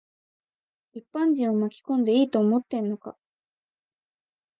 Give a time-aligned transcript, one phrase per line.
[0.93, 3.15] 一般人を巻き込んでいいと思ってんのか。